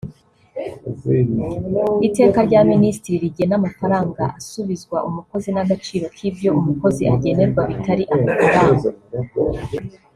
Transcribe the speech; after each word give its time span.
Iteka 2.07 2.39
rya 2.47 2.61
Minisitiri 2.71 3.21
rigena 3.23 3.53
amafaranga 3.59 4.23
asubizwa 4.39 4.97
umukozi 5.09 5.49
n’agaciro 5.55 6.05
k’ibyo 6.15 6.49
umukozi 6.59 7.03
agenerwa 7.15 7.61
bitari 7.69 8.03
amafaranga; 8.15 8.87